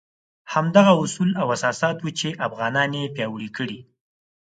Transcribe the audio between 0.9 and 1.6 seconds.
اصول او